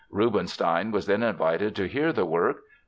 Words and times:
Rubinstein 0.09 0.89
was 0.89 1.05
then 1.05 1.21
invited 1.21 1.75
to 1.75 1.87
hear 1.87 2.11
the 2.11 2.25
work. 2.25 2.63